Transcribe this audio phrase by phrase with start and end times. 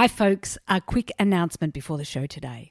[0.00, 0.56] Hi, folks.
[0.68, 2.70] A quick announcement before the show today.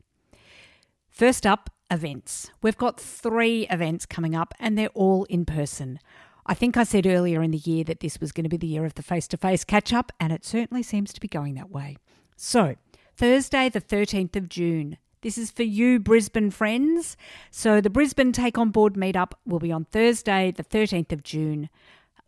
[1.10, 2.52] First up, events.
[2.62, 6.00] We've got three events coming up, and they're all in person.
[6.46, 8.66] I think I said earlier in the year that this was going to be the
[8.66, 11.56] year of the face to face catch up, and it certainly seems to be going
[11.56, 11.98] that way.
[12.38, 12.78] So,
[13.18, 14.98] Thursday, the 13th of June.
[15.20, 17.18] This is for you, Brisbane friends.
[17.52, 21.68] So, the Brisbane Take On Board meetup will be on Thursday, the 13th of June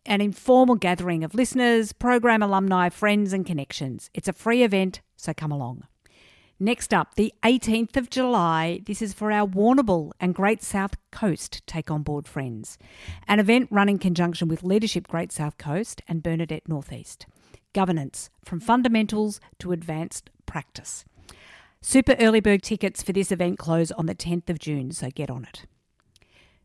[0.06, 4.10] an informal gathering of listeners, program alumni, friends, and connections.
[4.14, 5.84] It's a free event, so come along.
[6.62, 8.80] Next up, the 18th of July.
[8.84, 12.76] This is for our Warrnambool and Great South Coast Take On Board friends.
[13.26, 17.24] An event run in conjunction with Leadership Great South Coast and Bernadette Northeast.
[17.72, 21.06] Governance from fundamentals to advanced practice.
[21.80, 25.30] Super early bird tickets for this event close on the 10th of June, so get
[25.30, 25.64] on it.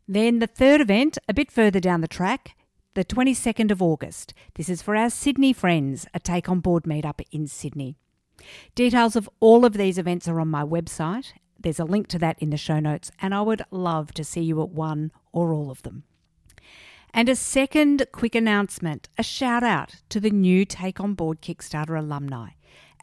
[0.06, 2.54] Then the third event, a bit further down the track,
[2.96, 4.32] the 22nd of August.
[4.54, 7.98] This is for our Sydney friends, a take on board meetup in Sydney.
[8.74, 11.34] Details of all of these events are on my website.
[11.60, 14.40] There's a link to that in the show notes, and I would love to see
[14.40, 16.04] you at one or all of them.
[17.12, 21.98] And a second quick announcement a shout out to the new Take On Board Kickstarter
[21.98, 22.52] alumni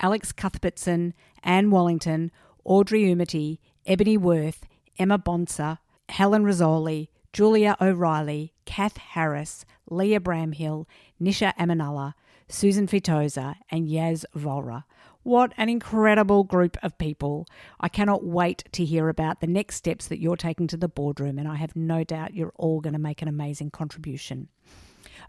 [0.02, 2.32] Alex Cuthbertson, Anne Wallington,
[2.64, 4.66] Audrey Umity, Ebony Worth,
[4.98, 5.78] Emma Bonser,
[6.10, 10.86] Helen Rizzoli, Julia O'Reilly, Kath Harris, Leah Bramhill,
[11.20, 12.14] Nisha Amanullah,
[12.48, 14.84] Susan Fitoza, and Yaz Volra.
[15.24, 17.48] What an incredible group of people.
[17.80, 21.40] I cannot wait to hear about the next steps that you're taking to the boardroom,
[21.40, 24.50] and I have no doubt you're all going to make an amazing contribution.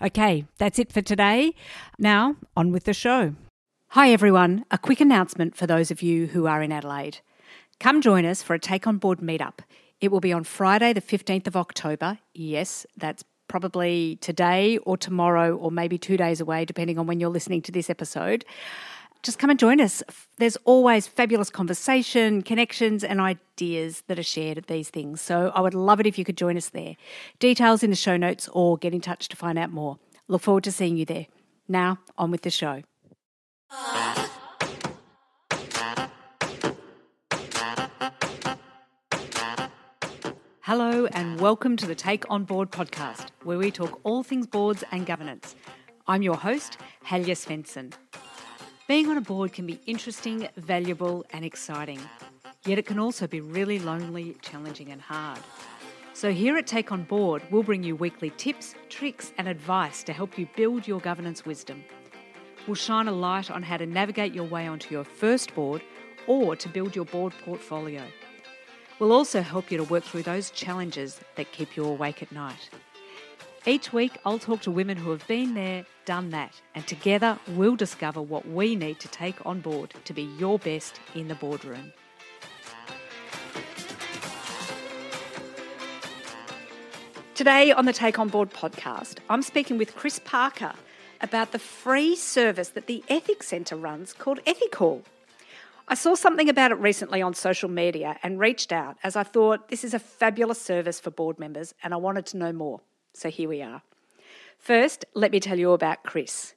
[0.03, 1.55] Okay, that's it for today.
[1.99, 3.35] Now, on with the show.
[3.91, 4.67] Hi, everyone.
[4.71, 7.21] A quick announcement for those of you who are in Adelaide.
[7.81, 9.61] Come join us for a Take On Board meetup.
[10.05, 12.19] It will be on Friday, the 15th of October.
[12.35, 17.31] Yes, that's probably today or tomorrow or maybe two days away, depending on when you're
[17.31, 18.45] listening to this episode.
[19.23, 20.03] Just come and join us.
[20.37, 25.23] There's always fabulous conversation, connections, and ideas that are shared at these things.
[25.23, 26.97] So I would love it if you could join us there.
[27.39, 29.97] Details in the show notes or get in touch to find out more.
[30.29, 31.29] Look forward to seeing you there.
[31.67, 32.83] Now, on with the show.
[33.71, 34.14] Ah.
[40.67, 44.83] Hello, and welcome to the Take On Board podcast, where we talk all things boards
[44.93, 45.57] and governance.
[46.07, 47.93] I'm your host, Helga Svendsen.
[48.89, 52.01] Being on a board can be interesting, valuable, and exciting,
[52.65, 55.39] yet it can also be really lonely, challenging, and hard.
[56.15, 60.15] So, here at Take On Board, we'll bring you weekly tips, tricks, and advice to
[60.15, 61.85] help you build your governance wisdom.
[62.67, 65.83] We'll shine a light on how to navigate your way onto your first board
[66.27, 68.01] or to build your board portfolio.
[68.99, 72.71] We'll also help you to work through those challenges that keep you awake at night.
[73.67, 77.77] Each week, I'll talk to women who have been there, done that, and together we'll
[77.77, 81.93] discover what we need to take on board to be your best in the boardroom.
[87.35, 90.73] Today on the Take On Board podcast, I'm speaking with Chris Parker
[91.21, 95.03] about the free service that the Ethics Centre runs called Ethicall.
[95.87, 99.69] I saw something about it recently on social media and reached out as I thought
[99.69, 102.81] this is a fabulous service for board members and I wanted to know more.
[103.13, 103.83] So here we are.
[104.59, 106.55] First, let me tell you about Chris.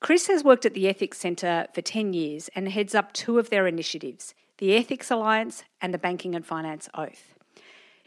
[0.00, 3.50] Chris has worked at the Ethics Centre for 10 years and heads up two of
[3.50, 7.36] their initiatives the Ethics Alliance and the Banking and Finance Oath.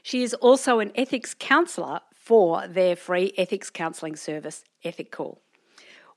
[0.03, 5.37] She is also an ethics counsellor for their free ethics counselling service, Ethicall.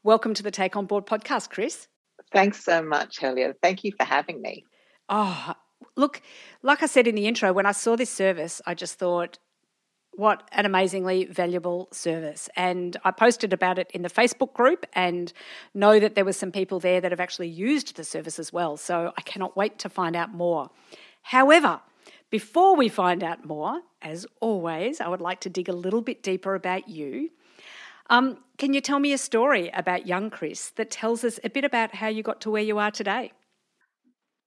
[0.03, 1.87] Welcome to the Take On Board podcast, Chris.
[2.34, 3.55] Thanks so much, Helga.
[3.62, 4.65] Thank you for having me.
[5.09, 5.55] Oh,
[5.97, 6.21] look,
[6.62, 9.39] like I said in the intro, when I saw this service, I just thought,
[10.17, 12.49] what an amazingly valuable service.
[12.56, 15.33] And I posted about it in the Facebook group and
[15.75, 18.77] know that there were some people there that have actually used the service as well.
[18.77, 20.71] So I cannot wait to find out more.
[21.22, 21.81] However,
[22.31, 26.22] before we find out more, as always, I would like to dig a little bit
[26.22, 27.31] deeper about you
[28.10, 31.65] um, can you tell me a story about young Chris that tells us a bit
[31.65, 33.32] about how you got to where you are today?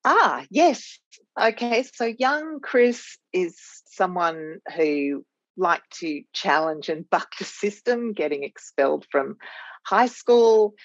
[0.06, 1.00] Ah, yes.
[1.40, 5.26] Okay, so young Chris is someone who
[5.58, 9.38] liked to challenge and buck the system, getting expelled from
[9.86, 10.76] high school,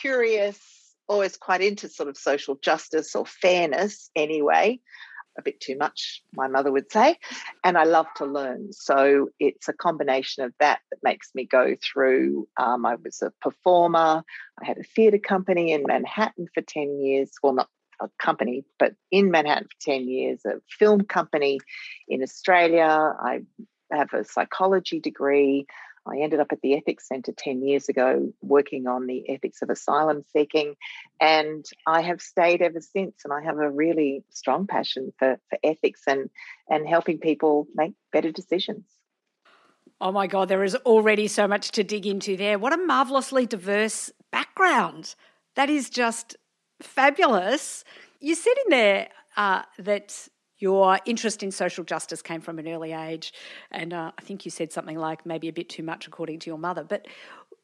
[0.00, 0.58] curious,
[1.08, 4.80] always quite into sort of social justice or fairness anyway
[5.38, 7.16] a bit too much, my mother would say.
[7.64, 8.72] And I love to learn.
[8.72, 12.48] So it's a combination of that that makes me go through.
[12.58, 14.22] Um, I was a performer,
[14.60, 17.30] I had a theatre company in Manhattan for 10 years.
[17.42, 17.68] Well, not
[18.00, 21.60] a company, but in Manhattan for 10 years, a film company
[22.08, 23.14] in Australia.
[23.20, 23.40] I
[23.90, 25.66] have a psychology degree.
[26.06, 29.70] I ended up at the Ethics Centre 10 years ago working on the ethics of
[29.70, 30.74] asylum seeking.
[31.20, 33.22] And I have stayed ever since.
[33.24, 36.28] And I have a really strong passion for, for ethics and,
[36.68, 38.84] and helping people make better decisions.
[40.00, 42.58] Oh my God, there is already so much to dig into there.
[42.58, 45.14] What a marvelously diverse background.
[45.54, 46.36] That is just
[46.82, 47.84] fabulous.
[48.18, 50.28] You said in there uh, that
[50.62, 53.32] your interest in social justice came from an early age,
[53.70, 56.50] and uh, I think you said something like maybe a bit too much according to
[56.50, 56.84] your mother.
[56.84, 57.06] But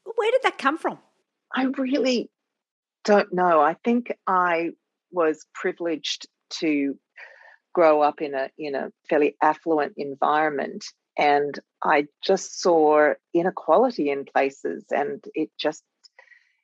[0.03, 0.99] where did that come from?
[1.55, 2.29] I really
[3.05, 3.61] don't know.
[3.61, 4.71] I think I
[5.11, 6.27] was privileged
[6.59, 6.95] to
[7.73, 10.83] grow up in a in a fairly affluent environment
[11.17, 15.83] and I just saw inequality in places and it just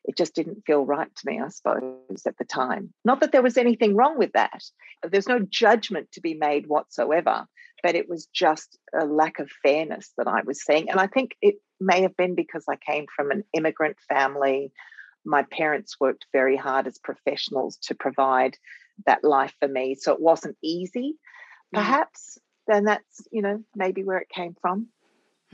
[0.07, 2.93] it just didn't feel right to me, I suppose, at the time.
[3.03, 4.63] Not that there was anything wrong with that.
[5.03, 7.47] There's no judgment to be made whatsoever,
[7.81, 10.89] but it was just a lack of fairness that I was seeing.
[10.89, 14.71] And I think it may have been because I came from an immigrant family.
[15.25, 18.57] My parents worked very hard as professionals to provide
[19.07, 19.95] that life for me.
[19.95, 21.15] So it wasn't easy,
[21.73, 21.77] mm.
[21.77, 22.37] perhaps.
[22.37, 22.41] Mm.
[22.67, 24.87] Then that's, you know, maybe where it came from.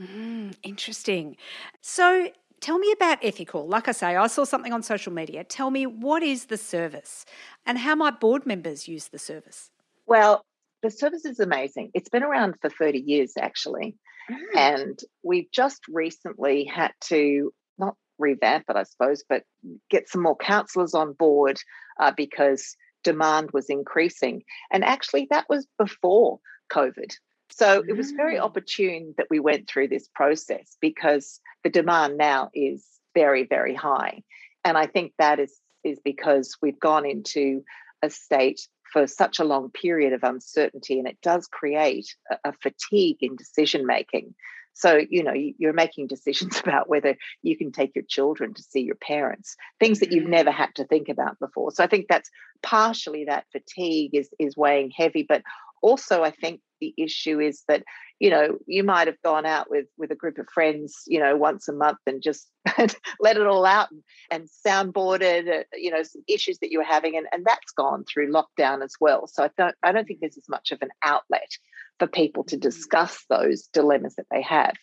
[0.00, 1.36] Mm, interesting.
[1.80, 2.30] So
[2.62, 3.68] Tell me about Ethicall.
[3.68, 5.42] Like I say, I saw something on social media.
[5.42, 7.26] Tell me what is the service
[7.66, 9.72] and how might board members use the service?
[10.06, 10.46] Well,
[10.80, 11.90] the service is amazing.
[11.92, 13.96] It's been around for 30 years actually.
[14.30, 14.56] Mm.
[14.56, 19.42] And we've just recently had to not revamp it, I suppose, but
[19.90, 21.58] get some more counsellors on board
[21.98, 24.44] uh, because demand was increasing.
[24.70, 26.38] And actually, that was before
[26.72, 27.12] COVID.
[27.54, 28.42] So it was very mm.
[28.42, 32.84] opportune that we went through this process because the demand now is
[33.14, 34.22] very, very high.
[34.64, 35.54] And I think that is,
[35.84, 37.62] is because we've gone into
[38.02, 42.52] a state for such a long period of uncertainty, and it does create a, a
[42.52, 44.34] fatigue in decision making.
[44.74, 48.80] So, you know, you're making decisions about whether you can take your children to see
[48.80, 51.72] your parents, things that you've never had to think about before.
[51.72, 52.30] So I think that's
[52.62, 55.42] partially that fatigue is is weighing heavy, but
[55.82, 57.84] also I think the issue is that
[58.18, 61.36] you know you might have gone out with with a group of friends you know
[61.36, 62.48] once a month and just
[63.20, 66.84] let it all out and, and soundboarded uh, you know some issues that you were
[66.84, 69.26] having and, and that's gone through lockdown as well.
[69.26, 71.50] So i don't i don't think there's as much of an outlet
[71.98, 72.60] for people to mm.
[72.60, 74.74] discuss those dilemmas that they have.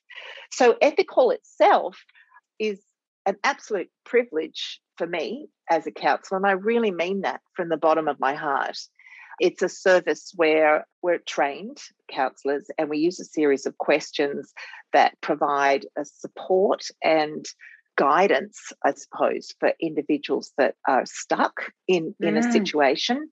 [0.51, 1.97] So Ethicall itself
[2.59, 2.79] is
[3.25, 7.77] an absolute privilege for me as a counsellor and i really mean that from the
[7.77, 8.77] bottom of my heart
[9.39, 11.77] it's a service where we're trained
[12.11, 14.53] counsellors and we use a series of questions
[14.93, 17.45] that provide a support and
[17.95, 22.37] guidance, I suppose, for individuals that are stuck in, in mm.
[22.39, 23.29] a situation.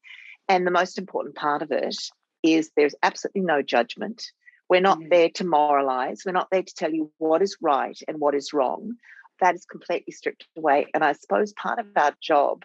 [0.49, 1.95] And the most important part of it
[2.43, 4.23] is there's absolutely no judgment.
[4.69, 5.09] We're not mm.
[5.09, 6.23] there to moralize.
[6.25, 8.95] We're not there to tell you what is right and what is wrong.
[9.39, 10.87] That is completely stripped away.
[10.93, 12.63] And I suppose part of our job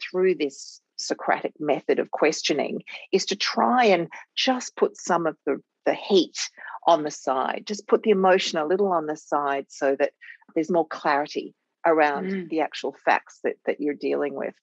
[0.00, 5.60] through this Socratic method of questioning is to try and just put some of the,
[5.86, 6.38] the heat
[6.86, 10.12] on the side, just put the emotion a little on the side so that
[10.54, 11.54] there's more clarity
[11.86, 12.48] around mm.
[12.48, 14.54] the actual facts that, that you're dealing with.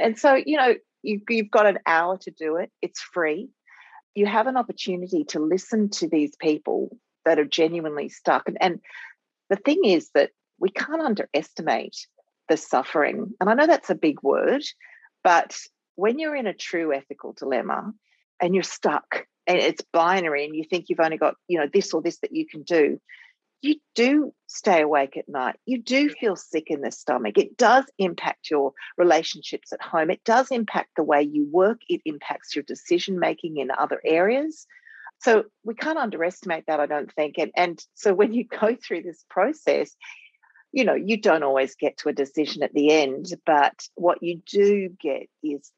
[0.00, 3.48] And so, you know, you, you've got an hour to do it, it's free.
[4.14, 8.48] You have an opportunity to listen to these people that are genuinely stuck.
[8.48, 8.80] And, and
[9.48, 11.96] the thing is that we can't underestimate
[12.48, 13.32] the suffering.
[13.40, 14.62] And I know that's a big word,
[15.22, 15.56] but
[16.00, 17.92] when you're in a true ethical dilemma
[18.40, 21.92] and you're stuck and it's binary and you think you've only got, you know, this
[21.92, 22.98] or this that you can do,
[23.60, 25.56] you do stay awake at night.
[25.66, 27.36] You do feel sick in the stomach.
[27.36, 30.10] It does impact your relationships at home.
[30.10, 31.80] It does impact the way you work.
[31.86, 34.66] It impacts your decision making in other areas.
[35.18, 37.34] So we can't underestimate that, I don't think.
[37.36, 39.94] And, and so when you go through this process,
[40.72, 44.40] you know, you don't always get to a decision at the end, but what you
[44.46, 45.70] do get is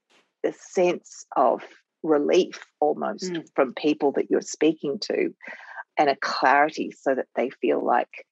[0.43, 1.63] the sense of
[2.03, 3.47] relief almost mm.
[3.55, 5.35] from people that you're speaking to
[5.99, 8.27] and a clarity so that they feel like,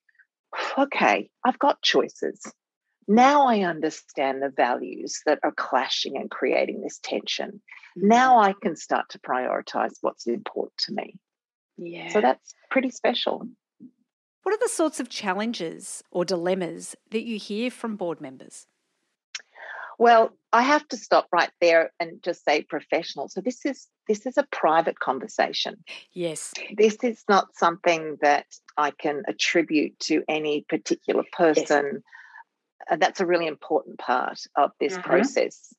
[0.79, 2.41] okay, I've got choices.
[3.07, 7.61] Now I understand the values that are clashing and creating this tension.
[7.99, 8.09] Mm.
[8.09, 11.17] Now I can start to prioritize what's important to me.
[11.77, 12.09] Yeah.
[12.09, 13.47] So that's pretty special.
[14.43, 18.67] What are the sorts of challenges or dilemmas that you hear from board members?
[20.01, 23.29] Well, I have to stop right there and just say professional.
[23.29, 25.85] So this is this is a private conversation.
[26.15, 26.55] Yes.
[26.75, 28.47] This is not something that
[28.79, 31.85] I can attribute to any particular person.
[31.93, 32.03] Yes.
[32.89, 35.03] And that's a really important part of this mm-hmm.
[35.03, 35.75] process.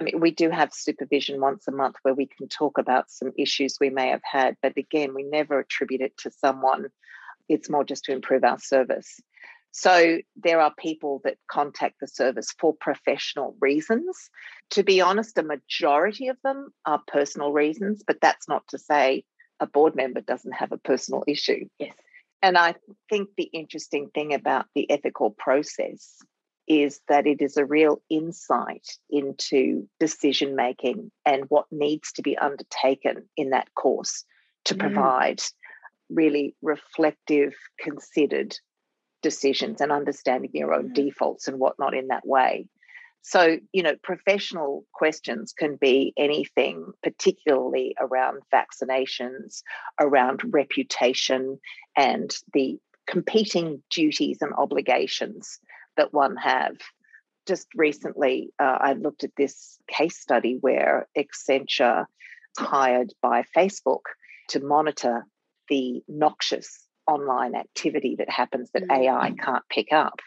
[0.00, 3.32] I mean, we do have supervision once a month where we can talk about some
[3.36, 6.90] issues we may have had, but again, we never attribute it to someone
[7.48, 9.20] it's more just to improve our service.
[9.76, 14.30] So there are people that contact the service for professional reasons.
[14.70, 19.24] To be honest, a majority of them are personal reasons, but that's not to say
[19.58, 21.68] a board member doesn't have a personal issue.
[21.80, 21.92] Yes.
[22.40, 22.76] And I
[23.10, 26.18] think the interesting thing about the ethical process
[26.68, 32.38] is that it is a real insight into decision making and what needs to be
[32.38, 34.24] undertaken in that course
[34.66, 34.78] to mm.
[34.78, 35.42] provide
[36.10, 38.56] really reflective, considered
[39.24, 40.94] decisions and understanding your own mm.
[40.94, 42.68] defaults and whatnot in that way.
[43.22, 49.62] So, you know, professional questions can be anything, particularly around vaccinations,
[49.98, 51.58] around reputation,
[51.96, 55.58] and the competing duties and obligations
[55.96, 56.76] that one have.
[57.46, 62.04] Just recently, uh, I looked at this case study where Accenture
[62.58, 64.04] hired by Facebook
[64.48, 65.26] to monitor
[65.70, 68.96] the noxious online activity that happens that mm.
[68.96, 70.20] AI can't pick up.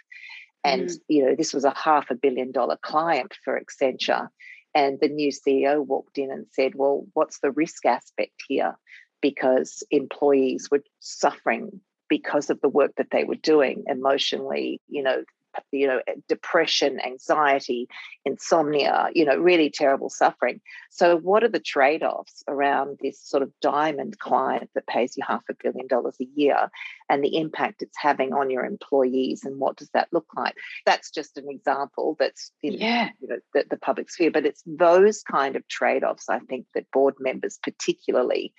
[0.64, 0.98] And, mm.
[1.08, 4.30] you know, this was a half a billion dollar client for Accenture.
[4.76, 8.78] And the new CEO walked in and said, Well, what's the risk aspect here?
[9.22, 15.24] Because employees were suffering because of the work that they were doing emotionally, you know,
[15.72, 17.88] you know eh, depression anxiety
[18.26, 20.62] insomnia you know really terrible suffering.
[20.90, 25.44] So what are the trade-offs around this sort of diamond client that pays you half
[25.50, 26.70] a billion dollars a year
[27.10, 30.56] and the impact it's having on your employees and what does that look like?
[30.86, 33.10] That's just an example that's in yeah.
[33.22, 36.90] you know, the, the public sphere but it's those kind of trade-offs i think that
[36.92, 38.54] board members particularly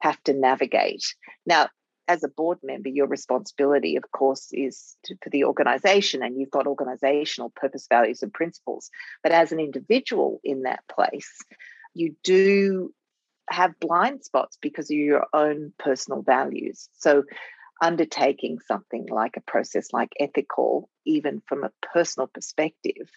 [0.00, 1.14] have to navigate.
[1.46, 1.68] Now
[2.08, 6.50] as a board member, your responsibility, of course, is to, for the organization, and you've
[6.50, 8.90] got organizational purpose, values, and principles.
[9.22, 11.42] But as an individual in that place,
[11.94, 12.92] you do
[13.50, 16.88] have blind spots because of your own personal values.
[16.92, 17.24] So,
[17.82, 23.10] undertaking something like a process like Ethicall, even from a personal perspective,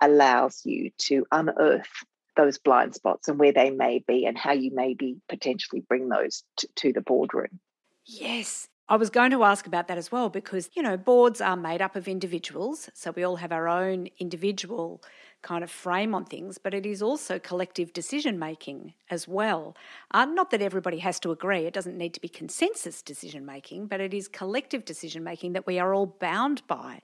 [0.00, 2.04] allows you to unearth
[2.36, 6.44] those blind spots and where they may be and how you maybe potentially bring those
[6.58, 7.60] to, to the boardroom.
[8.06, 8.68] Yes.
[8.88, 11.82] I was going to ask about that as well because, you know, boards are made
[11.82, 12.88] up of individuals.
[12.94, 15.02] So we all have our own individual
[15.42, 19.76] kind of frame on things, but it is also collective decision making as well.
[20.12, 23.88] Uh, not that everybody has to agree, it doesn't need to be consensus decision making,
[23.88, 27.02] but it is collective decision making that we are all bound by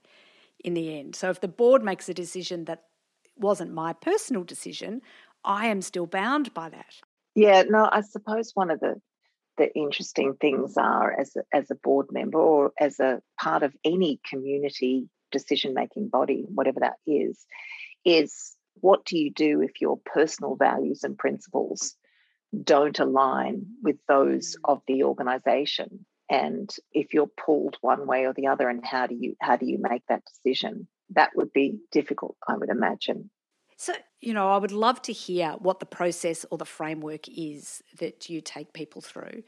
[0.64, 1.16] in the end.
[1.16, 2.84] So if the board makes a decision that
[3.36, 5.02] wasn't my personal decision,
[5.44, 7.02] I am still bound by that.
[7.34, 9.00] Yeah, no, I suppose one of the
[9.58, 13.74] the interesting things are as a, as a board member or as a part of
[13.84, 17.44] any community decision making body, whatever that is,
[18.04, 21.94] is what do you do if your personal values and principles
[22.62, 26.04] don't align with those of the organization?
[26.30, 29.66] And if you're pulled one way or the other, and how do you how do
[29.66, 30.88] you make that decision?
[31.10, 33.30] That would be difficult, I would imagine.
[33.82, 37.82] So, you know, I would love to hear what the process or the framework is
[37.98, 39.42] that you take people through.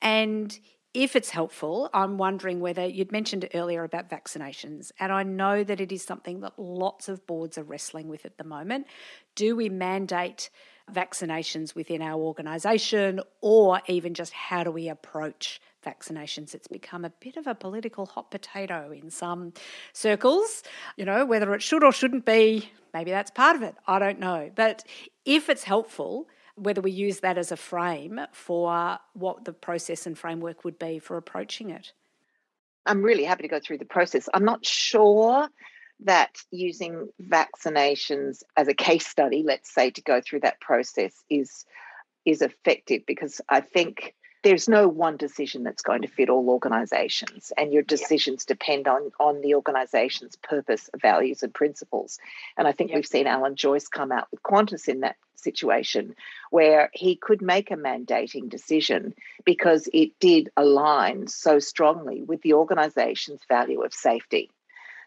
[0.00, 0.58] And
[0.94, 5.78] if it's helpful, I'm wondering whether you'd mentioned earlier about vaccinations, and I know that
[5.78, 8.86] it is something that lots of boards are wrestling with at the moment.
[9.34, 10.48] Do we mandate
[10.90, 16.54] vaccinations within our organisation, or even just how do we approach vaccinations?
[16.54, 19.52] It's become a bit of a political hot potato in some
[19.92, 20.62] circles.
[20.96, 23.76] You know, whether it should or shouldn't be, maybe that's part of it.
[23.86, 24.50] I don't know.
[24.54, 24.84] But
[25.24, 26.26] if it's helpful,
[26.56, 30.98] whether we use that as a frame for what the process and framework would be
[30.98, 31.92] for approaching it.
[32.86, 34.28] I'm really happy to go through the process.
[34.32, 35.48] I'm not sure
[36.04, 41.64] that using vaccinations as a case study, let's say, to go through that process is
[42.24, 44.14] is effective because I think
[44.46, 48.56] there's no one decision that's going to fit all organizations and your decisions yep.
[48.56, 52.20] depend on on the organization's purpose values and principles
[52.56, 52.96] and i think yep.
[52.96, 56.14] we've seen alan joyce come out with qantas in that situation
[56.50, 59.12] where he could make a mandating decision
[59.44, 64.48] because it did align so strongly with the organization's value of safety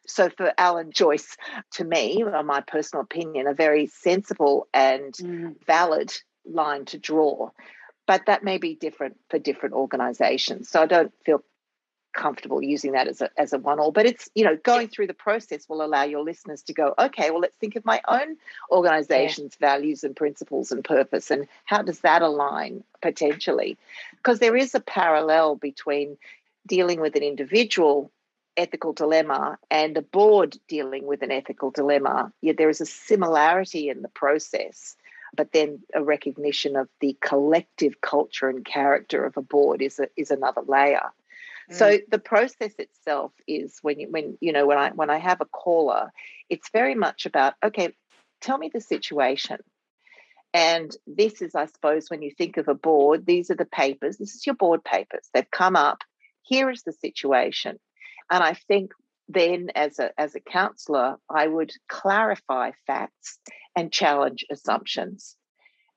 [0.08, 1.38] so for Alan Joyce,
[1.74, 5.56] to me, my personal opinion, a very sensible and mm.
[5.68, 6.12] valid
[6.46, 7.52] line to draw
[8.10, 10.68] but that may be different for different organizations.
[10.68, 11.44] So I don't feel
[12.12, 15.06] comfortable using that as a as a one all but it's you know going through
[15.06, 18.36] the process will allow your listeners to go okay well let's think of my own
[18.72, 19.70] organization's yeah.
[19.70, 23.78] values and principles and purpose and how does that align potentially
[24.18, 26.18] because there is a parallel between
[26.66, 28.12] dealing with an individual
[28.58, 33.88] ethical dilemma and a board dealing with an ethical dilemma yet there is a similarity
[33.88, 34.98] in the process
[35.36, 40.08] but then a recognition of the collective culture and character of a board is a,
[40.16, 41.12] is another layer.
[41.72, 42.02] So mm.
[42.10, 45.46] the process itself is when you when you know when I when I have a
[45.46, 46.12] caller,
[46.50, 47.94] it's very much about okay,
[48.42, 49.58] tell me the situation.
[50.52, 54.18] And this is, I suppose, when you think of a board, these are the papers.
[54.18, 55.30] This is your board papers.
[55.32, 56.00] They've come up.
[56.42, 57.80] Here is the situation.
[58.32, 58.94] And I think
[59.30, 63.38] then as a as a counselor, I would clarify facts
[63.76, 65.38] and challenge assumptions.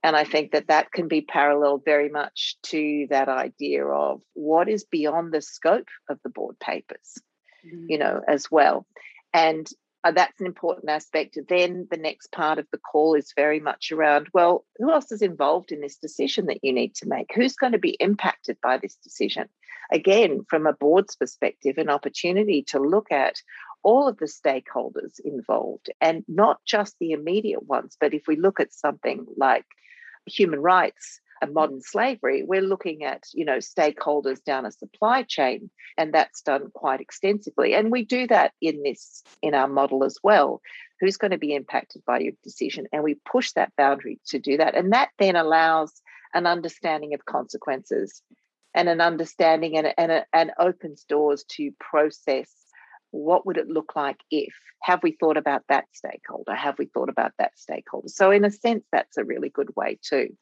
[0.05, 4.69] And I think that that can be paralleled very much to that idea of what
[4.69, 7.19] is beyond the scope of the board papers,
[7.65, 7.87] mm-hmm.
[7.89, 8.85] you know, as well.
[9.33, 9.67] And
[10.05, 11.39] uh, that's an important aspect.
[11.49, 15.23] Then the next part of the call is very much around well, who else is
[15.23, 17.31] involved in this decision that you need to make?
[17.35, 19.49] Who's going to be impacted by this decision?
[19.93, 23.37] Again, from a board's perspective, an opportunity to look at
[23.83, 27.97] all of the stakeholders involved and not just the immediate ones.
[28.01, 29.65] But if we look at something like
[30.27, 35.69] human rights and modern slavery, we're looking at, you know, stakeholders down a supply chain,
[35.99, 37.75] and that's done quite extensively.
[37.75, 40.61] And we do that in this in our model as well.
[41.01, 42.87] Who's going to be impacted by your decision?
[42.93, 44.77] And we push that boundary to do that.
[44.77, 46.01] And that then allows
[46.33, 48.23] an understanding of consequences
[48.75, 52.51] and an understanding and, and, and opens doors to process
[53.11, 56.55] what would it look like if have we thought about that stakeholder?
[56.55, 58.09] Have we thought about that stakeholder?
[58.09, 60.37] So in a sense that's a really good way too.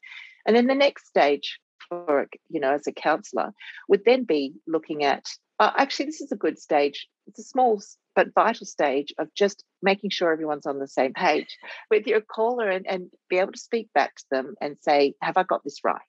[0.45, 1.59] And then the next stage
[1.89, 3.51] for you know as a counselor
[3.87, 5.25] would then be looking at
[5.59, 7.07] uh, actually this is a good stage.
[7.27, 7.81] It's a small
[8.15, 11.57] but vital stage of just making sure everyone's on the same page
[11.89, 15.37] with your caller and, and be able to speak back to them and say have
[15.37, 16.01] i got this right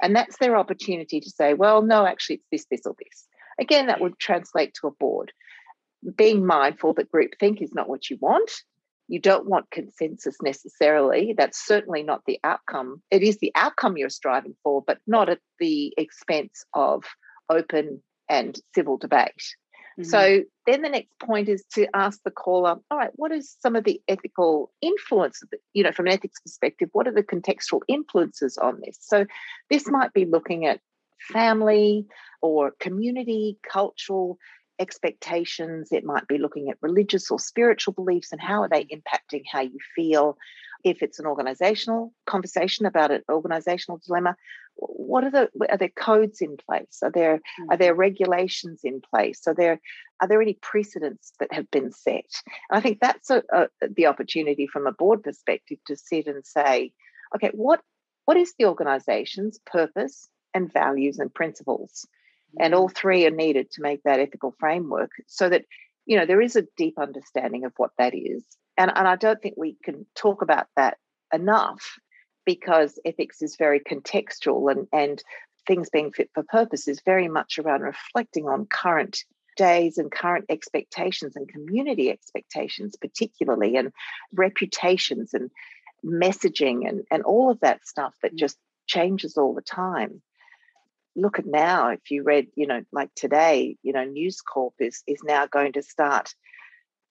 [0.00, 3.26] and that's their opportunity to say well no actually it's this this or this
[3.60, 5.32] again that would translate to a board
[6.16, 8.50] being mindful that groupthink is not what you want.
[9.08, 11.34] You don't want consensus necessarily.
[11.36, 13.02] That's certainly not the outcome.
[13.10, 17.04] It is the outcome you're striving for, but not at the expense of
[17.50, 19.42] open and civil debate.
[19.98, 20.08] Mm-hmm.
[20.08, 23.76] So then the next point is to ask the caller, all right, what is some
[23.76, 28.58] of the ethical influence, you know, from an ethics perspective, what are the contextual influences
[28.58, 28.98] on this?
[29.00, 29.26] So
[29.70, 30.80] this might be looking at
[31.20, 32.06] family
[32.40, 34.38] or community, cultural,
[34.78, 35.92] expectations.
[35.92, 39.60] It might be looking at religious or spiritual beliefs and how are they impacting how
[39.60, 40.36] you feel.
[40.84, 44.36] If it's an organizational conversation about an organizational dilemma,
[44.86, 46.98] what are the are there codes in place?
[47.02, 47.70] Are there mm-hmm.
[47.70, 49.42] are there regulations in place?
[49.46, 49.80] Are there
[50.20, 52.30] are there any precedents that have been set?
[52.70, 56.44] And I think that's a, a, the opportunity from a board perspective to sit and
[56.44, 56.92] say,
[57.34, 57.80] okay, what
[58.24, 62.06] what is the organization's purpose and values and principles?
[62.60, 65.64] and all three are needed to make that ethical framework so that
[66.06, 68.44] you know there is a deep understanding of what that is
[68.76, 70.98] and, and i don't think we can talk about that
[71.32, 71.98] enough
[72.44, 75.22] because ethics is very contextual and and
[75.66, 79.24] things being fit for purpose is very much around reflecting on current
[79.56, 83.92] days and current expectations and community expectations particularly and
[84.32, 85.50] reputations and
[86.04, 88.38] messaging and, and all of that stuff that mm.
[88.38, 90.20] just changes all the time
[91.14, 95.02] look at now if you read you know like today you know news corp is
[95.06, 96.34] is now going to start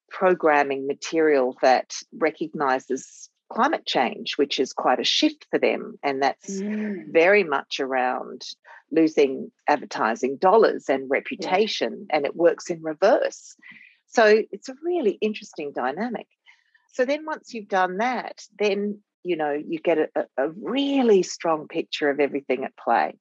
[0.10, 6.60] programming material that recognizes climate change which is quite a shift for them and that's
[6.60, 7.04] mm.
[7.12, 8.44] very much around
[8.92, 12.16] losing advertising dollars and reputation yeah.
[12.16, 13.56] and it works in reverse
[14.08, 16.28] so it's a really interesting dynamic
[16.94, 21.68] so then once you've done that then you know you get a, a really strong
[21.68, 23.14] picture of everything at play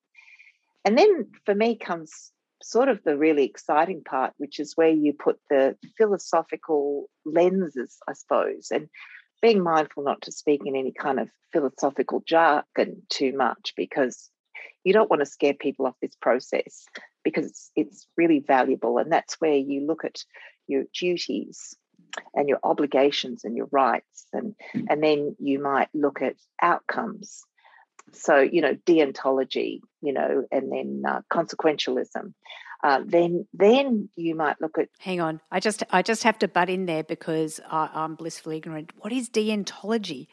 [0.84, 5.12] and then for me comes sort of the really exciting part, which is where you
[5.12, 8.88] put the philosophical lenses, I suppose, and
[9.42, 14.30] being mindful not to speak in any kind of philosophical jargon too much because
[14.84, 16.86] you don't want to scare people off this process
[17.24, 18.98] because it's, it's really valuable.
[18.98, 20.24] And that's where you look at
[20.66, 21.76] your duties
[22.34, 24.84] and your obligations and your rights and mm.
[24.88, 27.42] and then you might look at outcomes
[28.12, 32.32] so you know deontology you know and then uh, consequentialism
[32.82, 36.48] uh, then then you might look at hang on i just i just have to
[36.48, 40.28] butt in there because I, i'm blissfully ignorant what is deontology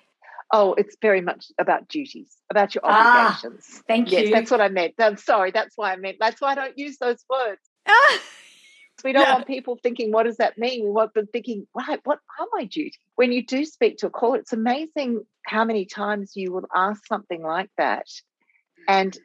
[0.54, 4.52] oh it's very much about duties about your ah, obligations ah, thank yes, you that's
[4.52, 7.24] what i meant i'm sorry that's why i meant that's why i don't use those
[7.30, 8.20] words ah.
[9.04, 9.34] We don't yeah.
[9.36, 10.84] want people thinking, what does that mean?
[10.84, 12.98] We want them thinking, right, what are my duties?
[13.16, 17.06] When you do speak to a caller, it's amazing how many times you will ask
[17.06, 18.08] something like that
[18.88, 19.18] and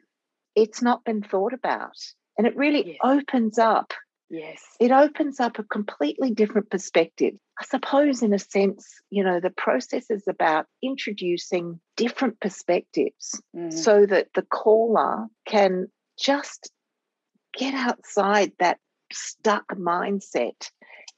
[0.55, 1.97] it's not been thought about.
[2.37, 2.97] And it really yes.
[3.03, 3.93] opens up.
[4.29, 4.63] Yes.
[4.79, 7.35] It opens up a completely different perspective.
[7.59, 13.71] I suppose, in a sense, you know, the process is about introducing different perspectives mm.
[13.71, 15.87] so that the caller can
[16.19, 16.71] just
[17.55, 18.79] get outside that
[19.11, 20.71] stuck mindset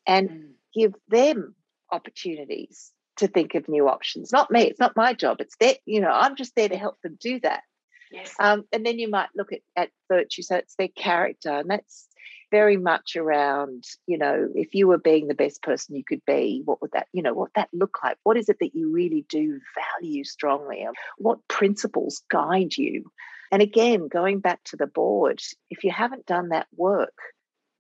[0.05, 0.51] and Mm.
[0.73, 1.55] give them
[1.91, 4.31] opportunities to think of new options.
[4.33, 5.37] Not me, it's not my job.
[5.39, 7.63] It's that, you know, I'm just there to help them do that.
[8.11, 8.33] Yes.
[8.39, 10.41] Um, and then you might look at, at virtue.
[10.41, 11.51] So it's their character.
[11.51, 12.07] And that's
[12.51, 16.61] very much around, you know, if you were being the best person you could be,
[16.63, 18.17] what would that, you know, what that look like?
[18.23, 19.59] What is it that you really do
[19.99, 20.85] value strongly?
[20.85, 23.11] Um, What principles guide you?
[23.51, 27.13] And again, going back to the board, if you haven't done that work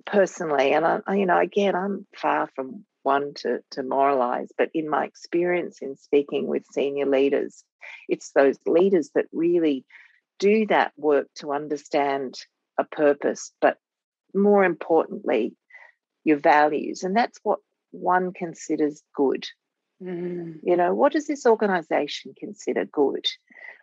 [0.05, 4.89] personally, and I- you know, again, I'm far from one to, to moralize, but in
[4.89, 7.63] my experience in speaking with senior leaders,
[8.09, 9.85] it's those leaders that really
[10.39, 12.35] do that work to understand
[12.77, 13.77] a purpose, but
[14.33, 15.55] more importantly,
[16.23, 17.03] your values.
[17.03, 17.59] And that's what
[17.91, 19.45] one considers good.
[20.03, 20.59] Mm.
[20.63, 23.25] You know, what does this organization consider good?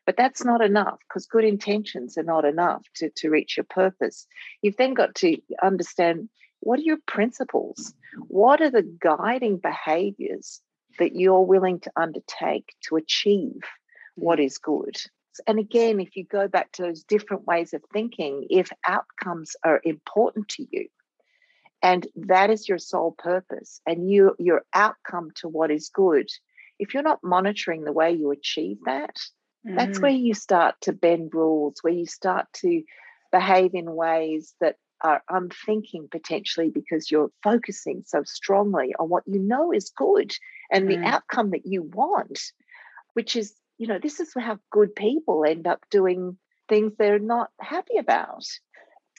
[0.05, 4.27] But that's not enough because good intentions are not enough to, to reach your purpose.
[4.61, 6.29] You've then got to understand
[6.61, 7.95] what are your principles?
[8.29, 10.61] What are the guiding behaviors
[10.99, 13.61] that you're willing to undertake to achieve
[14.17, 14.97] what is good?
[15.47, 19.81] And again, if you go back to those different ways of thinking, if outcomes are
[19.85, 20.89] important to you,
[21.83, 26.29] and that is your sole purpose, and you your outcome to what is good,
[26.79, 29.17] if you're not monitoring the way you achieve that,
[29.77, 30.03] that's Mm.
[30.03, 32.83] where you start to bend rules, where you start to
[33.33, 39.39] behave in ways that are unthinking potentially because you're focusing so strongly on what you
[39.41, 40.33] know is good
[40.71, 41.05] and the Mm.
[41.05, 42.39] outcome that you want,
[43.15, 47.51] which is, you know, this is how good people end up doing things they're not
[47.61, 48.45] happy about.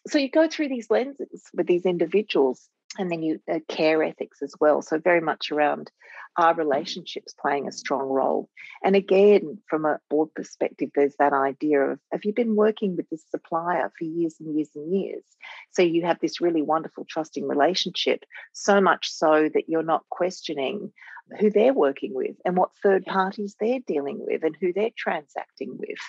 [0.08, 4.42] So you go through these lenses with these individuals and then you uh, care ethics
[4.42, 4.82] as well.
[4.82, 5.92] So very much around
[6.38, 8.50] our relationships playing a strong role.
[8.84, 13.10] And again, from a board perspective, there's that idea of have you been working with
[13.10, 15.24] this supplier for years and years and years?
[15.72, 20.92] So you have this really wonderful, trusting relationship, so much so that you're not questioning
[21.40, 25.78] who they're working with and what third parties they're dealing with and who they're transacting
[25.78, 26.00] with.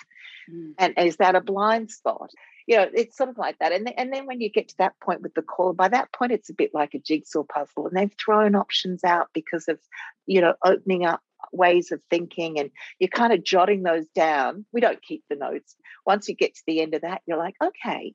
[0.51, 0.73] Mm.
[0.77, 2.31] And is that a blind spot?
[2.67, 3.71] You know, it's sort of like that.
[3.71, 6.11] And then, and then when you get to that point with the call, by that
[6.11, 7.87] point, it's a bit like a jigsaw puzzle.
[7.87, 9.79] And they've thrown options out because of,
[10.25, 14.65] you know, opening up ways of thinking and you're kind of jotting those down.
[14.71, 15.75] We don't keep the notes.
[16.05, 18.13] Once you get to the end of that, you're like, okay,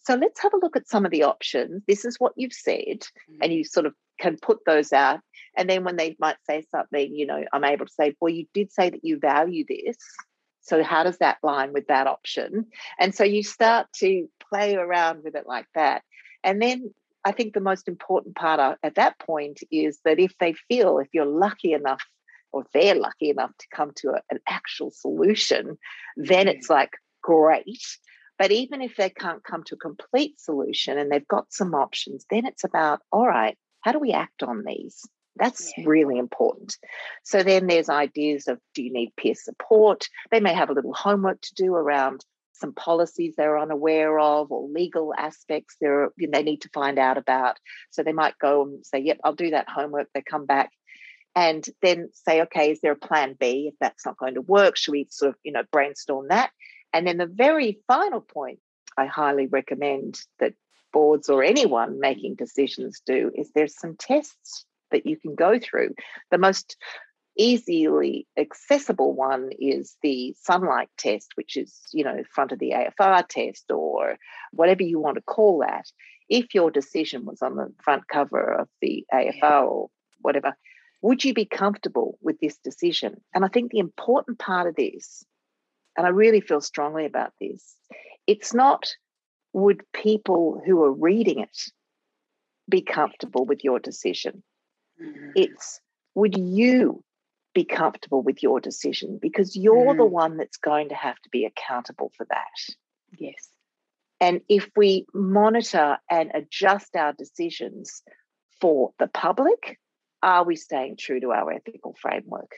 [0.00, 1.82] so let's have a look at some of the options.
[1.86, 3.06] This is what you've said.
[3.42, 3.68] And you mm.
[3.68, 5.20] sort of can put those out.
[5.56, 8.46] And then when they might say something, you know, I'm able to say, well, you
[8.54, 9.96] did say that you value this.
[10.60, 12.66] So how does that line with that option?
[12.98, 16.02] And so you start to play around with it like that.
[16.44, 16.92] And then
[17.28, 21.08] I think the most important part at that point is that if they feel, if
[21.12, 22.02] you're lucky enough,
[22.52, 25.76] or they're lucky enough to come to a, an actual solution,
[26.16, 26.52] then Mm.
[26.54, 27.84] it's like, great.
[28.38, 32.24] But even if they can't come to a complete solution and they've got some options,
[32.30, 35.06] then it's about, all right, how do we act on these?
[35.36, 35.84] That's Yeah.
[35.86, 36.78] really important.
[37.24, 40.08] So then there's ideas of do you need peer support?
[40.30, 42.24] They may have a little homework to do around
[42.58, 47.58] some policies they're unaware of or legal aspects they're, they need to find out about.
[47.90, 50.08] So they might go and say, yep, I'll do that homework.
[50.12, 50.70] They come back
[51.34, 54.76] and then say, okay, is there a plan B if that's not going to work?
[54.76, 56.50] Should we sort of, you know, brainstorm that?
[56.92, 58.60] And then the very final point
[58.96, 60.54] I highly recommend that
[60.92, 65.94] boards or anyone making decisions do is there's some tests that you can go through.
[66.30, 66.76] The most
[67.38, 73.26] easily accessible one is the sunlight test, which is, you know, front of the AFR
[73.28, 74.16] test or
[74.52, 75.86] whatever you want to call that.
[76.28, 79.88] If your decision was on the front cover of the AFR or
[80.20, 80.54] whatever,
[81.00, 83.20] would you be comfortable with this decision?
[83.32, 85.24] And I think the important part of this,
[85.96, 87.76] and I really feel strongly about this,
[88.26, 88.84] it's not
[89.52, 91.56] would people who are reading it
[92.68, 94.42] be comfortable with your decision?
[95.00, 95.32] Mm.
[95.36, 95.80] It's
[96.14, 97.04] would you
[97.54, 99.18] be comfortable with your decision?
[99.20, 100.10] Because you're the Mm.
[100.10, 102.74] one that's going to have to be accountable for that.
[103.18, 103.48] yes.
[104.20, 108.02] And if we monitor and adjust our decisions
[108.60, 109.78] for the public,
[110.22, 112.50] are we staying true to our ethical framework?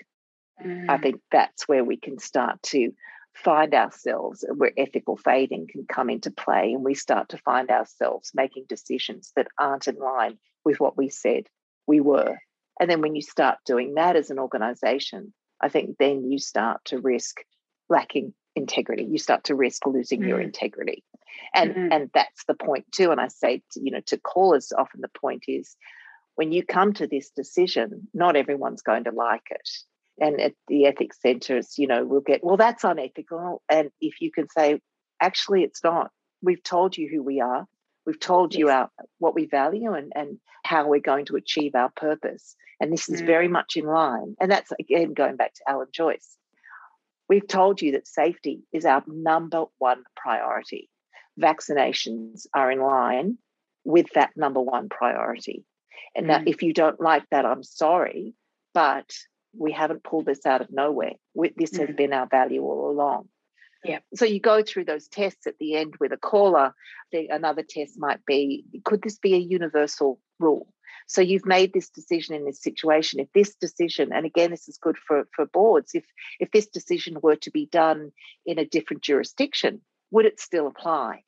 [0.59, 1.03] I Mm.
[1.03, 2.93] think that's where we can start to
[3.35, 8.33] find ourselves, where ethical fading can come into play, and we start to find ourselves
[8.35, 11.45] making decisions that aren't in line with what we said
[11.87, 12.39] we were.
[12.81, 16.81] And then when you start doing that as an organization, I think then you start
[16.87, 17.37] to risk
[17.91, 19.05] lacking integrity.
[19.05, 20.45] You start to risk losing your Mm.
[20.45, 21.05] integrity.
[21.55, 21.93] And Mhm.
[21.93, 23.11] and that's the point too.
[23.13, 25.77] And I say, to, you know, to callers, often the point is
[26.35, 29.69] when you come to this decision, not everyone's going to like it.
[30.19, 33.63] And at the ethics centres, you know, we'll get, well, that's unethical.
[33.69, 34.81] And if you can say,
[35.21, 36.11] actually, it's not.
[36.43, 37.67] We've told you who we are.
[38.07, 41.91] We've told you our what we value and, and how we're going to achieve our
[41.91, 42.57] purpose.
[42.81, 43.27] And this is Mm.
[43.27, 44.37] very much in line.
[44.41, 46.37] And that's again going back to Alan Joyce.
[47.29, 50.89] We've told you that safety is our number one priority.
[51.39, 53.39] Vaccinations are in line
[53.85, 55.65] with that number one priority.
[56.15, 56.49] And now, Mm.
[56.49, 58.35] if you don't like that, I'm sorry,
[58.75, 59.15] but
[59.57, 61.13] we haven't pulled this out of nowhere.
[61.57, 61.97] This has Mm.
[61.97, 63.29] been our value all along.
[63.85, 64.05] Yep.
[64.15, 66.75] So you go through those tests at the end with a caller.
[67.13, 70.73] The, another test might be could this be a universal rule?
[71.07, 73.21] So you've made this decision in this situation.
[73.21, 76.05] If this decision, and again, this is good for, for boards, if
[76.39, 78.13] if this decision were to be done
[78.47, 81.25] in a different jurisdiction, would it still apply?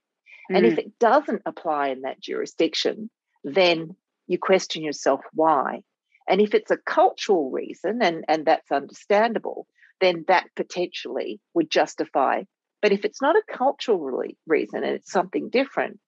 [0.51, 0.79] And if Mm.
[0.79, 3.11] it doesn't apply in that jurisdiction,
[3.45, 5.83] then you question yourself why.
[6.29, 9.67] And if it's a cultural reason, and, and that's understandable,
[10.01, 12.43] then that potentially would justify.
[12.81, 15.99] But if it's not a cultural re- reason and it's something different,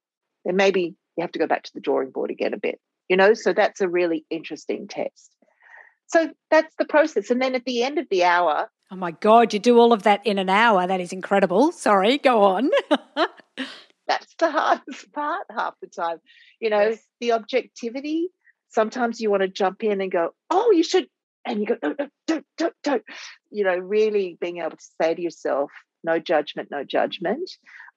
[0.44, 2.80] then maybe you have to go back to the drawing board again a bit.
[3.08, 5.30] You know, so that's a really interesting test.
[6.06, 7.30] So that's the process.
[7.30, 10.02] And then at the end of the hour, Oh my God, you do all of
[10.02, 10.86] that in an hour.
[10.86, 11.72] That is incredible.
[11.72, 12.70] Sorry, go on.
[14.06, 16.18] that's the hardest part half the time.
[16.60, 16.98] You know, Yes.
[17.20, 18.28] the objectivity.
[18.68, 21.06] Sometimes you want to jump in and go, oh, you should.
[21.46, 23.04] And you go, no, no, don't, don't, don't.
[23.50, 25.70] You know, really being able to say to yourself,
[26.02, 27.50] no judgment, no judgment.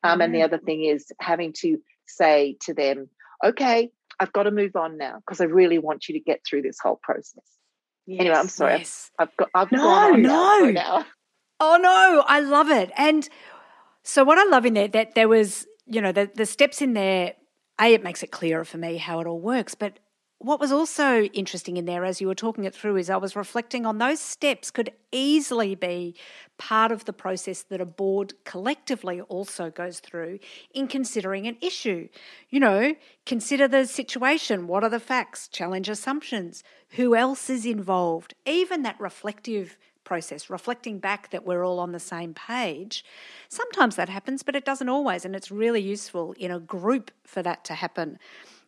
[0.03, 0.45] Um, And the Mm.
[0.45, 3.09] other thing is having to say to them,
[3.43, 6.63] okay, I've got to move on now because I really want you to get through
[6.63, 7.43] this whole process.
[8.09, 8.79] Anyway, I'm sorry.
[8.79, 9.11] Yes.
[9.19, 10.65] I've got, I've No, now no.
[10.65, 11.05] an.
[11.59, 12.91] Oh no, I love it.
[12.95, 13.27] And
[14.03, 16.93] so what I love in there that there was, you know, the the steps in
[16.93, 17.33] there,
[17.81, 19.75] A, it makes it clearer for me how it all works.
[19.75, 19.99] But
[20.39, 23.35] what was also interesting in there as you were talking it through is I was
[23.35, 26.15] reflecting on those steps could easily be
[26.57, 30.37] part of the process that a board collectively also goes through
[30.73, 32.07] in considering an issue.
[32.49, 32.95] You know,
[33.25, 38.99] consider the situation, what are the facts, challenge assumptions, who else is involved, even that
[38.99, 43.03] reflective process, reflecting back that we're all on the same page.
[43.49, 45.25] Sometimes that happens, but it doesn't always.
[45.25, 48.17] And it's really useful in a group for that to happen.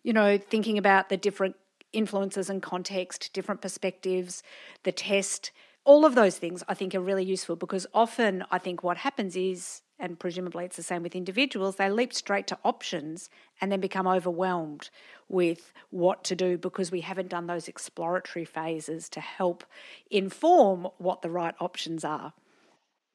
[0.04, 1.56] You know, thinking about the different
[1.92, 4.44] influences and context, different perspectives,
[4.84, 5.52] the test,
[5.86, 9.36] all of those things I think are really useful because often I think what happens
[9.36, 13.80] is, and presumably it's the same with individuals, they leap straight to options and then
[13.80, 14.90] become overwhelmed
[15.28, 19.64] with what to do because we haven't done those exploratory phases to help
[20.12, 22.34] inform what the right options are.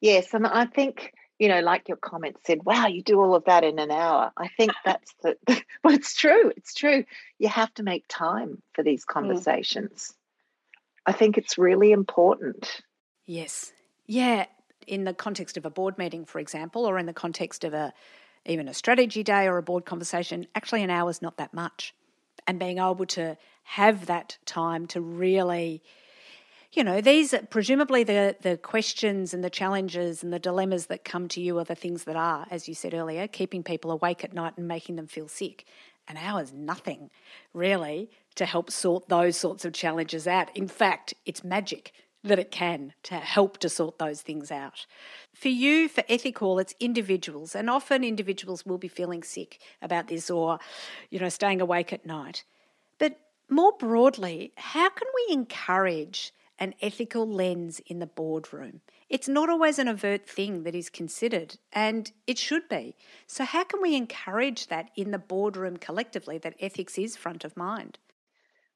[0.01, 3.45] Yes, and I think you know, like your comment said, "Wow, you do all of
[3.45, 5.37] that in an hour." I think that's the.
[5.83, 6.51] Well, it's true.
[6.57, 7.05] It's true.
[7.37, 9.13] You have to make time for these mm.
[9.13, 10.15] conversations.
[11.05, 12.81] I think it's really important.
[13.27, 13.71] Yes.
[14.07, 14.45] Yeah.
[14.87, 17.93] In the context of a board meeting, for example, or in the context of a
[18.45, 21.93] even a strategy day or a board conversation, actually an hour is not that much.
[22.47, 25.81] And being able to have that time to really,
[26.75, 31.27] you know, these presumably the the questions and the challenges and the dilemmas that come
[31.29, 34.33] to you are the things that are, as you said earlier, keeping people awake at
[34.33, 35.65] night and making them feel sick.
[36.07, 37.09] An is nothing,
[37.53, 40.55] really, to help sort those sorts of challenges out.
[40.55, 44.85] In fact, it's magic that it can to help to sort those things out.
[45.33, 50.29] For you, for Ethicall, it's individuals, and often individuals will be feeling sick about this
[50.29, 50.59] or,
[51.09, 52.43] you know, staying awake at night.
[52.99, 58.81] But more broadly, how can we encourage an ethical lens in the boardroom?
[59.09, 62.95] It's not always an overt thing that is considered, and it should be.
[63.27, 67.57] So, how can we encourage that in the boardroom collectively that ethics is front of
[67.57, 67.99] mind?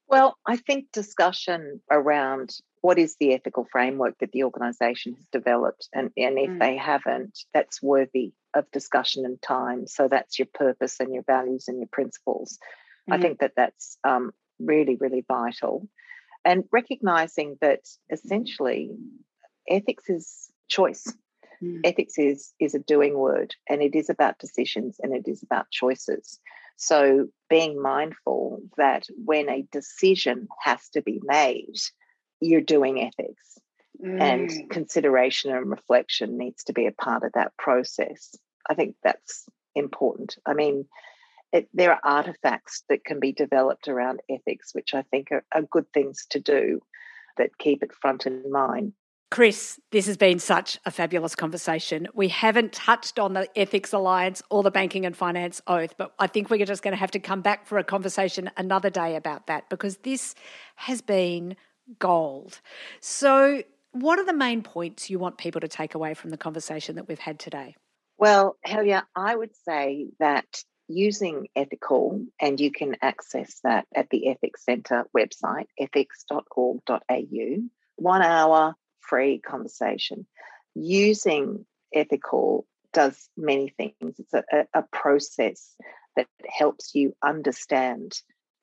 [0.08, 5.90] Well, I think discussion around what is the ethical framework that the organisation has developed,
[5.94, 6.60] and, and if Mm.
[6.60, 9.86] they haven't, that's worthy of discussion and time.
[9.86, 12.58] So that's your purpose and your values and your principles.
[13.12, 13.22] I Mm.
[13.22, 15.88] think that that's um, really, really vital.
[16.50, 18.90] And recognizing that essentially
[19.70, 21.14] ethics is choice.
[21.62, 21.82] Mm.
[21.84, 25.70] Ethics is is a doing word, and it is about decisions and it is about
[25.70, 26.40] choices.
[26.76, 31.76] So being mindful that when a decision has to be made,
[32.42, 33.60] you're doing ethics
[34.02, 34.22] Mm.
[34.22, 38.34] and consideration and reflection needs to be a part of that process.
[38.70, 40.38] I think that's important.
[40.46, 40.88] I mean,
[41.52, 45.64] it, there are artifacts that can be developed around ethics, which I think are, are
[45.64, 46.82] good things to do
[47.38, 48.94] that keep it front in mind.
[49.32, 52.08] Chris, this has been such a fabulous conversation.
[52.16, 56.26] We haven't touched on the Ethics Alliance or the Banking and Finance Oath, but I
[56.26, 59.46] think we're just going to have to come back for a conversation another day about
[59.46, 60.34] that because this
[60.78, 61.56] has been
[62.00, 62.60] gold.
[63.02, 66.96] So, what are the main points you want people to take away from the conversation
[66.96, 67.76] that we've had today?
[68.18, 74.30] Well, Helga, I would say that using Ethicall, and you can access that at the
[74.30, 77.58] Ethics Centre website, ethics.org.au,
[77.96, 80.26] one hour free conversation.
[80.76, 84.16] Using Ethicall does many things.
[84.20, 85.76] It's a, a process
[86.16, 88.14] that helps you understand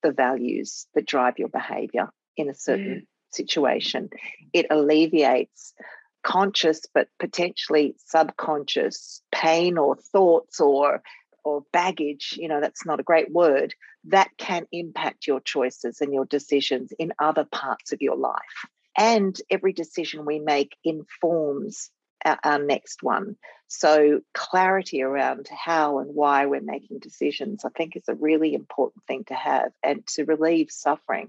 [0.03, 3.35] the values that drive your behavior in a certain mm.
[3.35, 4.11] situation.
[4.53, 5.75] It alleviates
[6.23, 11.03] conscious but potentially subconscious pain or thoughts or
[11.47, 16.13] or baggage, you know, that's not a great word, that can impact your choices and
[16.13, 18.67] your decisions in other parts of your life.
[18.99, 21.89] And every decision we make informs
[22.25, 23.37] our, our, next one.
[23.69, 29.05] So, clarity around how and why we're making decisions, I think, is a really important
[29.07, 31.29] thing to have and to relieve suffering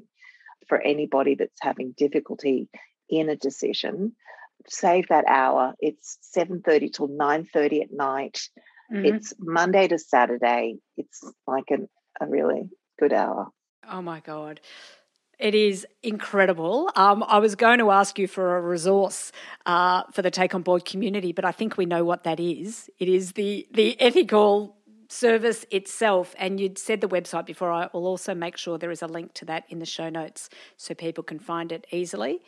[0.68, 2.70] for anybody that's having difficulty
[3.08, 4.16] in a decision.
[4.68, 5.76] Save that hour.
[5.80, 8.50] It's 7:30 till 9:30 at night.
[8.92, 9.06] Mm-hmm.
[9.06, 10.76] It's Monday to Saturday.
[10.96, 11.88] It's like an,
[12.20, 12.70] a really
[13.00, 13.48] good hour.
[13.90, 14.62] Oh my God.
[15.40, 16.90] It is incredible.
[16.96, 19.32] Um, I was going to ask you for a resource
[19.68, 22.90] uh, for the Take on Board community, but I think we know what that is.
[22.98, 24.74] It is the the Ethicall
[25.10, 26.36] service itself.
[26.38, 27.72] And you'd said the website before.
[27.72, 30.50] I will also make sure there is a link to that in the show notes
[30.76, 32.42] so people can find it easily.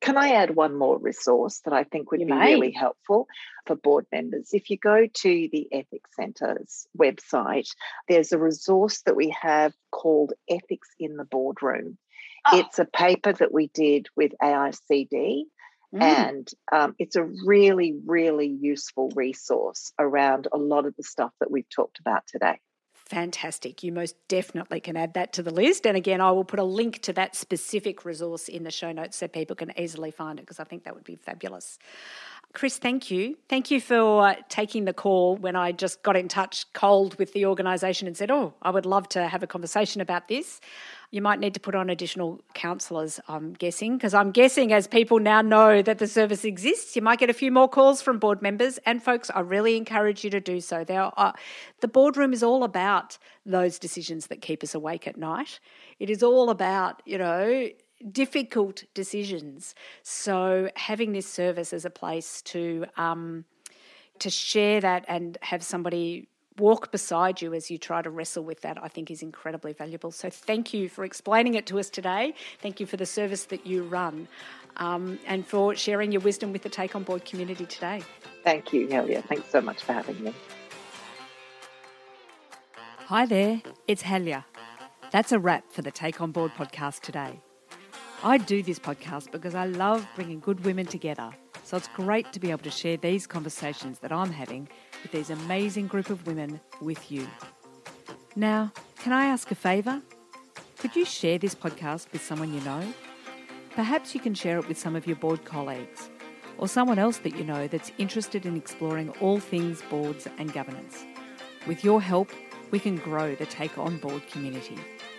[0.00, 2.54] Can I add one more resource that I think would you be may.
[2.54, 3.26] really helpful
[3.66, 4.50] for board members?
[4.52, 7.68] If you go to the Ethics Centre's website,
[8.08, 11.98] there's a resource that we have called Ethics in the Boardroom.
[12.46, 12.58] Oh.
[12.58, 16.00] It's a paper that we did with AICD, mm.
[16.00, 21.50] and um, it's a really, really useful resource around a lot of the stuff that
[21.50, 22.60] we've talked about today.
[23.08, 23.82] Fantastic.
[23.82, 25.86] You most definitely can add that to the list.
[25.86, 29.16] And again, I will put a link to that specific resource in the show notes
[29.16, 31.78] so people can easily find it because I think that would be fabulous.
[32.52, 33.38] Chris, thank you.
[33.48, 37.46] Thank you for taking the call when I just got in touch cold with the
[37.46, 40.60] organisation and said, Oh, I would love to have a conversation about this.
[41.10, 45.18] You might need to put on additional counsellors, I'm guessing, because I'm guessing as people
[45.18, 48.42] now know that the service exists, you might get a few more calls from board
[48.42, 48.78] members.
[48.84, 50.84] And folks, I really encourage you to do so.
[50.84, 51.34] There are,
[51.80, 53.16] the boardroom is all about
[53.46, 55.60] those decisions that keep us awake at night.
[55.98, 57.68] It is all about, you know,
[58.12, 59.74] difficult decisions.
[60.02, 63.44] So having this service as a place to um,
[64.18, 68.60] to share that and have somebody walk beside you as you try to wrestle with
[68.62, 70.10] that, I think is incredibly valuable.
[70.10, 72.34] So thank you for explaining it to us today.
[72.60, 74.28] Thank you for the service that you run
[74.76, 78.02] um, and for sharing your wisdom with the Take On Board community today.
[78.44, 79.22] Thank you, Helga.
[79.22, 80.34] Thanks so much for having me.
[83.06, 84.44] Hi there, it's Helga.
[85.10, 87.40] That's a wrap for the Take On Board podcast today.
[88.22, 91.30] I do this podcast because I love bringing good women together.
[91.64, 94.68] So it's great to be able to share these conversations that I'm having
[95.02, 97.26] with these amazing group of women with you.
[98.36, 100.02] Now, can I ask a favour?
[100.78, 102.92] Could you share this podcast with someone you know?
[103.74, 106.10] Perhaps you can share it with some of your board colleagues
[106.58, 111.04] or someone else that you know that's interested in exploring all things boards and governance.
[111.66, 112.30] With your help,
[112.70, 114.76] we can grow the Take On Board community.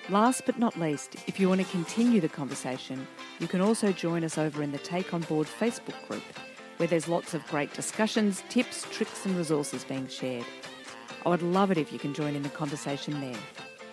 [0.10, 3.08] Last but not least, if you want to continue the conversation,
[3.40, 6.24] you can also join us over in the Take On Board Facebook group
[6.80, 10.46] where there's lots of great discussions, tips, tricks, and resources being shared.
[11.26, 13.40] I would love it if you can join in the conversation there.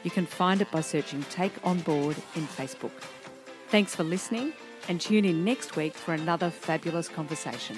[0.05, 2.93] You can find it by searching Take On Board in Facebook.
[3.71, 4.53] Thanks for listening
[4.89, 7.77] and tune in next week for another fabulous conversation.